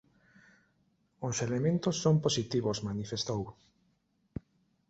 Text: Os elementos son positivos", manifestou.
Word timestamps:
Os 1.27 1.35
elementos 1.47 1.95
son 2.03 2.15
positivos", 2.25 2.77
manifestou. 2.89 3.43